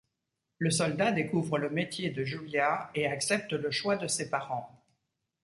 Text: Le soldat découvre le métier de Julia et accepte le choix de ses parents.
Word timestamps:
Le 0.57 0.71
soldat 0.71 1.11
découvre 1.11 1.59
le 1.59 1.69
métier 1.69 2.09
de 2.09 2.23
Julia 2.25 2.89
et 2.95 3.05
accepte 3.05 3.53
le 3.53 3.69
choix 3.69 3.97
de 3.97 4.07
ses 4.07 4.31
parents. 4.31 4.83